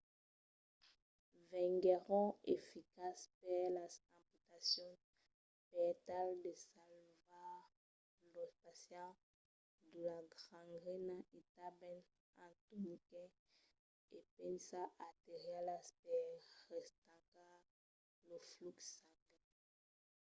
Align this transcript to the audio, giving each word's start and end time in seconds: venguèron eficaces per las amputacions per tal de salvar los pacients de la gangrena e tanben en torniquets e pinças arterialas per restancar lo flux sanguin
venguèron 1.49 2.27
eficaces 2.55 3.27
per 3.41 3.61
las 3.77 3.93
amputacions 4.17 5.01
per 5.71 5.89
tal 6.07 6.27
de 6.45 6.53
salvar 6.69 7.55
los 8.35 8.51
pacients 8.65 9.19
de 9.95 10.01
la 10.09 10.19
gangrena 10.51 11.17
e 11.37 11.39
tanben 11.55 11.97
en 12.43 12.51
torniquets 12.65 13.39
e 14.17 14.17
pinças 14.35 14.89
arterialas 15.09 15.85
per 16.03 16.21
restancar 16.71 17.55
lo 18.27 18.37
flux 18.51 18.77
sanguin 18.97 19.37